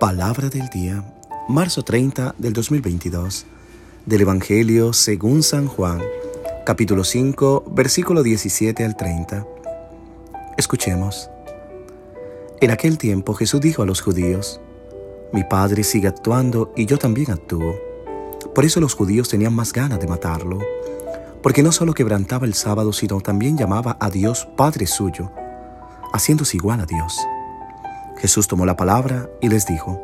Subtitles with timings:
[0.00, 1.02] Palabra del día,
[1.48, 3.46] marzo 30 del 2022,
[4.04, 6.02] del Evangelio según San Juan,
[6.66, 9.46] capítulo 5, versículo 17 al 30.
[10.58, 11.30] Escuchemos.
[12.60, 14.60] En aquel tiempo Jesús dijo a los judíos,
[15.32, 17.74] Mi Padre sigue actuando y yo también actúo.
[18.54, 20.58] Por eso los judíos tenían más ganas de matarlo,
[21.42, 25.32] porque no solo quebrantaba el sábado, sino también llamaba a Dios Padre suyo,
[26.12, 27.16] haciéndose igual a Dios.
[28.18, 30.00] Jesús tomó la palabra y les dijo,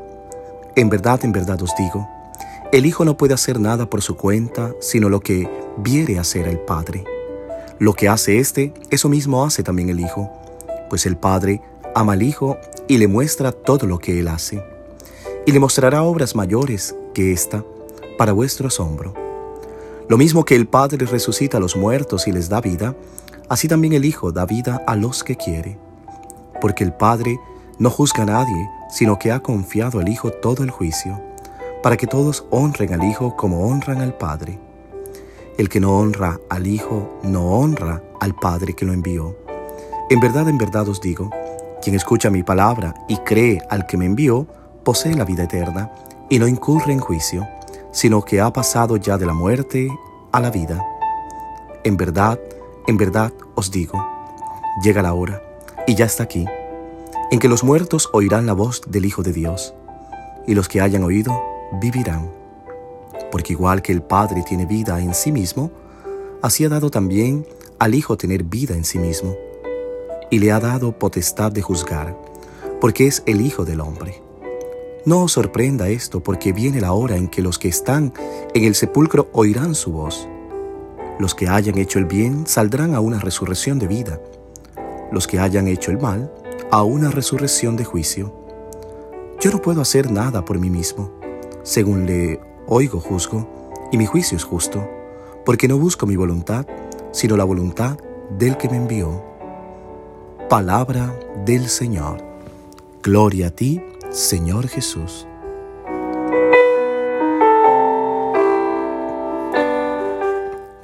[0.77, 2.09] En verdad, en verdad os digo,
[2.73, 6.59] el Hijo no puede hacer nada por su cuenta, sino lo que viere hacer el
[6.59, 7.05] Padre.
[7.79, 10.31] Lo que hace éste, eso mismo hace también el Hijo,
[10.89, 11.61] pues el Padre
[11.95, 12.57] ama al Hijo
[12.89, 14.65] y le muestra todo lo que Él hace.
[15.45, 17.65] Y le mostrará obras mayores que esta,
[18.17, 19.15] para vuestro asombro.
[20.09, 22.95] Lo mismo que el Padre resucita a los muertos y les da vida,
[23.49, 25.79] así también el Hijo da vida a los que quiere.
[26.61, 27.39] Porque el Padre
[27.83, 31.21] no juzga a nadie, sino que ha confiado al Hijo todo el juicio,
[31.83, 34.61] para que todos honren al Hijo como honran al Padre.
[35.59, 39.37] El que no honra al Hijo no honra al Padre que lo envió.
[40.11, 41.29] En verdad, en verdad os digo,
[41.83, 44.47] quien escucha mi palabra y cree al que me envió,
[44.85, 45.91] posee la vida eterna
[46.31, 47.49] y no incurre en juicio,
[47.91, 49.89] sino que ha pasado ya de la muerte
[50.31, 50.81] a la vida.
[51.83, 52.39] En verdad,
[52.87, 54.07] en verdad os digo,
[54.85, 55.43] llega la hora,
[55.89, 56.47] y ya está aquí
[57.33, 59.73] en que los muertos oirán la voz del Hijo de Dios,
[60.47, 61.33] y los que hayan oído
[61.81, 62.31] vivirán.
[63.31, 65.71] Porque igual que el Padre tiene vida en sí mismo,
[66.43, 67.47] así ha dado también
[67.79, 69.35] al Hijo tener vida en sí mismo,
[70.31, 72.15] y le ha dado potestad de juzgar,
[72.83, 74.23] porque es el Hijo del hombre.
[75.07, 78.13] No os sorprenda esto, porque viene la hora en que los que están
[78.53, 80.29] en el sepulcro oirán su voz.
[81.19, 84.21] Los que hayan hecho el bien saldrán a una resurrección de vida.
[85.11, 86.31] Los que hayan hecho el mal
[86.73, 88.33] a una resurrección de juicio.
[89.39, 91.13] Yo no puedo hacer nada por mí mismo.
[91.63, 93.47] Según le oigo juzgo,
[93.93, 94.89] y mi juicio es justo,
[95.45, 96.67] porque no busco mi voluntad,
[97.13, 97.99] sino la voluntad
[98.39, 99.23] del que me envió.
[100.49, 102.25] Palabra del Señor.
[103.03, 105.27] Gloria a ti, Señor Jesús.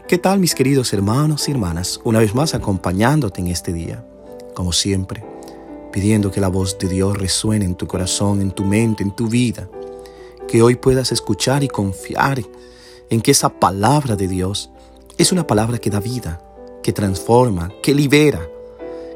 [0.07, 1.99] ¿Qué tal mis queridos hermanos y hermanas?
[2.05, 4.05] Una vez más acompañándote en este día,
[4.53, 5.38] como siempre
[5.99, 9.27] pidiendo que la voz de Dios resuene en tu corazón, en tu mente, en tu
[9.27, 9.69] vida,
[10.47, 12.41] que hoy puedas escuchar y confiar
[13.11, 14.71] en que esa palabra de Dios
[15.17, 16.41] es una palabra que da vida,
[16.85, 18.49] que transforma, que libera,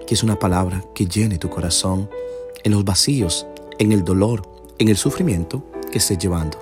[0.09, 2.11] que es una palabra que llene tu corazón
[2.65, 3.47] en los vacíos,
[3.79, 4.43] en el dolor,
[4.79, 5.63] en el sufrimiento
[5.93, 6.59] que estés llevando.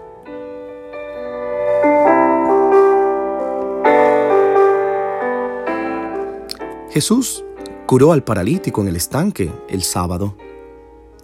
[6.91, 7.43] Jesús
[7.91, 10.37] curó al paralítico en el estanque el sábado.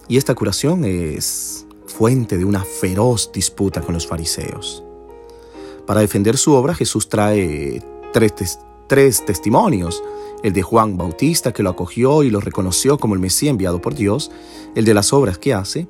[0.09, 4.83] Y esta curación es fuente de una feroz disputa con los fariseos.
[5.85, 10.03] Para defender su obra, Jesús trae tres, tres testimonios.
[10.43, 13.95] El de Juan Bautista, que lo acogió y lo reconoció como el Mesías enviado por
[13.95, 14.29] Dios,
[14.75, 15.87] el de las obras que hace,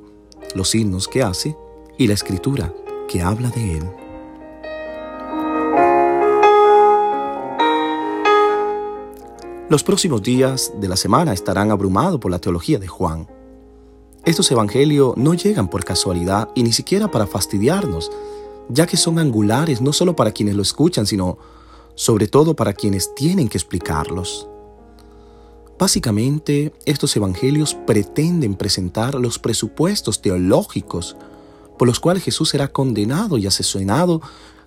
[0.54, 1.58] los signos que hace
[1.98, 2.72] y la escritura
[3.08, 4.07] que habla de él.
[9.70, 13.28] Los próximos días de la semana estarán abrumados por la teología de Juan.
[14.24, 18.10] Estos evangelios no llegan por casualidad y ni siquiera para fastidiarnos,
[18.70, 21.38] ya que son angulares no solo para quienes lo escuchan, sino
[21.96, 24.48] sobre todo para quienes tienen que explicarlos.
[25.78, 31.18] Básicamente, estos evangelios pretenden presentar los presupuestos teológicos
[31.78, 34.22] por los cuales Jesús será condenado y asesinado,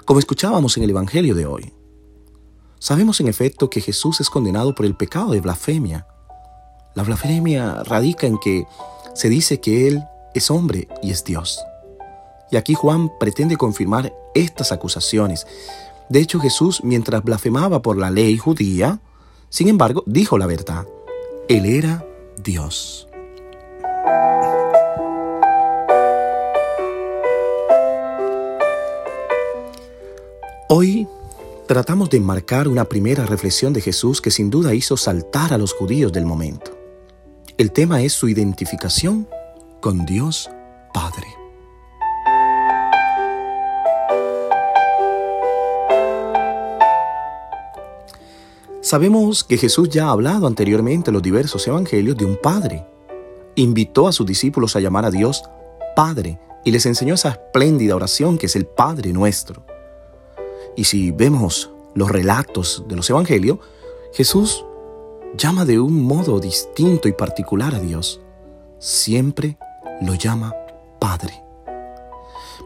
[0.05, 1.73] como escuchábamos en el Evangelio de hoy.
[2.81, 6.07] Sabemos en efecto que Jesús es condenado por el pecado de blasfemia.
[6.95, 8.65] La blasfemia radica en que
[9.15, 10.03] se dice que Él
[10.33, 11.61] es hombre y es Dios.
[12.51, 15.47] Y aquí Juan pretende confirmar estas acusaciones.
[16.09, 18.99] De hecho, Jesús, mientras blasfemaba por la ley judía,
[19.51, 20.87] sin embargo, dijo la verdad.
[21.51, 22.07] Él era
[22.43, 23.07] Dios.
[30.71, 31.07] Hoy
[31.71, 35.73] tratamos de enmarcar una primera reflexión de Jesús que sin duda hizo saltar a los
[35.73, 36.77] judíos del momento.
[37.59, 39.29] El tema es su identificación
[39.81, 40.51] con Dios
[40.93, 41.29] Padre.
[48.81, 52.85] Sabemos que Jesús ya ha hablado anteriormente en los diversos evangelios de un Padre.
[53.55, 55.45] Invitó a sus discípulos a llamar a Dios
[55.95, 59.70] Padre y les enseñó esa espléndida oración que es el Padre nuestro.
[60.81, 63.59] Y si vemos los relatos de los evangelios,
[64.15, 64.65] Jesús
[65.37, 68.23] llama de un modo distinto y particular a Dios.
[68.79, 69.59] Siempre
[70.01, 70.55] lo llama
[70.99, 71.45] Padre.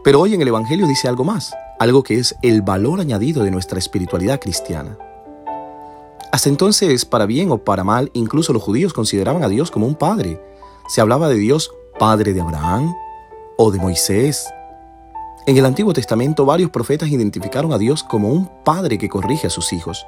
[0.01, 3.51] Pero hoy en el Evangelio dice algo más, algo que es el valor añadido de
[3.51, 4.97] nuestra espiritualidad cristiana.
[6.31, 9.95] Hasta entonces, para bien o para mal, incluso los judíos consideraban a Dios como un
[9.95, 10.41] padre.
[10.87, 11.69] Se hablaba de Dios
[11.99, 12.95] padre de Abraham
[13.57, 14.47] o de Moisés.
[15.47, 19.51] En el Antiguo Testamento varios profetas identificaron a Dios como un padre que corrige a
[19.51, 20.07] sus hijos,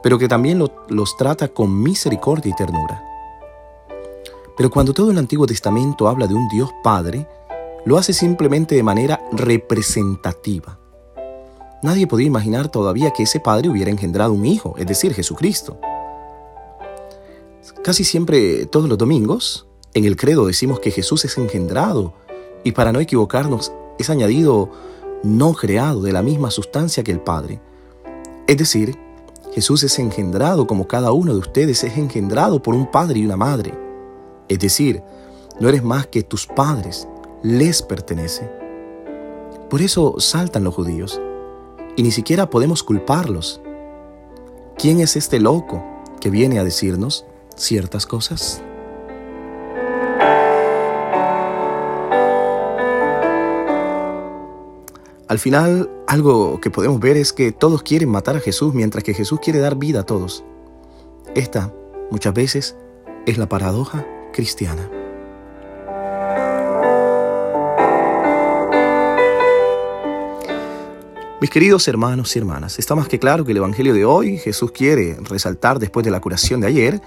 [0.00, 3.02] pero que también los trata con misericordia y ternura.
[4.56, 7.26] Pero cuando todo el Antiguo Testamento habla de un Dios Padre,
[7.84, 10.78] lo hace simplemente de manera representativa.
[11.82, 15.78] Nadie podía imaginar todavía que ese Padre hubiera engendrado un Hijo, es decir, Jesucristo.
[17.82, 22.12] Casi siempre, todos los domingos, en el credo decimos que Jesús es engendrado
[22.62, 23.72] y para no equivocarnos
[24.02, 24.70] es añadido
[25.22, 27.60] no creado de la misma sustancia que el Padre.
[28.46, 28.98] Es decir,
[29.52, 33.36] Jesús es engendrado como cada uno de ustedes es engendrado por un padre y una
[33.36, 33.74] madre.
[34.48, 35.02] Es decir,
[35.58, 37.08] no eres más que tus padres,
[37.42, 38.48] les pertenece.
[39.68, 41.20] Por eso saltan los judíos
[41.96, 43.60] y ni siquiera podemos culparlos.
[44.78, 45.82] ¿Quién es este loco
[46.20, 47.26] que viene a decirnos
[47.56, 48.62] ciertas cosas?
[55.30, 59.14] Al final, algo que podemos ver es que todos quieren matar a Jesús mientras que
[59.14, 60.42] Jesús quiere dar vida a todos.
[61.36, 61.72] Esta,
[62.10, 62.76] muchas veces,
[63.26, 64.90] es la paradoja cristiana.
[71.40, 74.72] Mis queridos hermanos y hermanas, está más que claro que el Evangelio de hoy Jesús
[74.72, 77.00] quiere resaltar después de la curación de ayer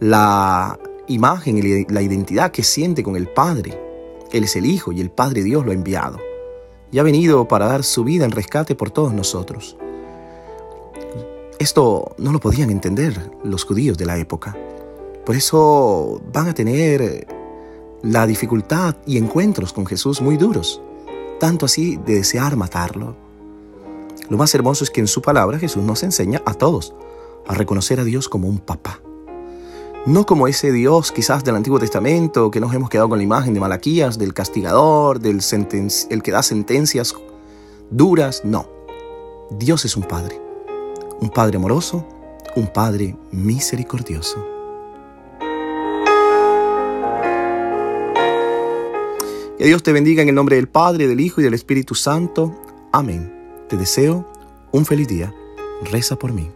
[0.00, 3.80] la imagen y la identidad que siente con el Padre.
[4.32, 6.33] Él es el Hijo y el Padre Dios lo ha enviado.
[6.94, 9.76] Y ha venido para dar su vida en rescate por todos nosotros.
[11.58, 14.56] Esto no lo podían entender los judíos de la época.
[15.26, 17.26] Por eso van a tener
[18.04, 20.80] la dificultad y encuentros con Jesús muy duros,
[21.40, 23.16] tanto así de desear matarlo.
[24.28, 26.94] Lo más hermoso es que en su palabra Jesús nos enseña a todos
[27.48, 29.00] a reconocer a Dios como un papá.
[30.06, 33.54] No como ese Dios quizás del Antiguo Testamento que nos hemos quedado con la imagen
[33.54, 35.40] de Malaquías, del castigador, del
[36.10, 37.14] el que da sentencias
[37.90, 38.42] duras.
[38.44, 38.68] No,
[39.50, 40.38] Dios es un Padre,
[41.20, 42.06] un Padre amoroso,
[42.54, 44.44] un Padre misericordioso.
[49.56, 52.54] Que Dios te bendiga en el nombre del Padre, del Hijo y del Espíritu Santo.
[52.92, 53.32] Amén.
[53.70, 54.30] Te deseo
[54.70, 55.34] un feliz día.
[55.90, 56.50] Reza por mí.